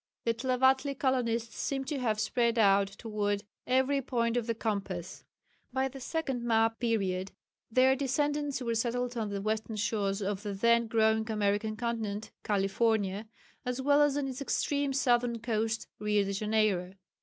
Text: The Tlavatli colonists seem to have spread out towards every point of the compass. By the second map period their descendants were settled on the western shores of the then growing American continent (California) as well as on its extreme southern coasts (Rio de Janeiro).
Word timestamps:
The 0.25 0.33
Tlavatli 0.33 0.97
colonists 0.97 1.55
seem 1.59 1.85
to 1.85 1.99
have 1.99 2.19
spread 2.19 2.57
out 2.57 2.87
towards 2.87 3.43
every 3.67 4.01
point 4.01 4.35
of 4.35 4.47
the 4.47 4.55
compass. 4.55 5.23
By 5.71 5.87
the 5.89 5.99
second 5.99 6.41
map 6.43 6.79
period 6.79 7.31
their 7.69 7.95
descendants 7.95 8.63
were 8.63 8.73
settled 8.73 9.15
on 9.15 9.29
the 9.29 9.43
western 9.43 9.75
shores 9.75 10.19
of 10.23 10.41
the 10.41 10.53
then 10.55 10.87
growing 10.87 11.29
American 11.29 11.75
continent 11.77 12.31
(California) 12.41 13.27
as 13.63 13.79
well 13.79 14.01
as 14.01 14.17
on 14.17 14.27
its 14.27 14.41
extreme 14.41 14.91
southern 14.91 15.37
coasts 15.37 15.85
(Rio 15.99 16.23
de 16.23 16.33
Janeiro). 16.33 16.93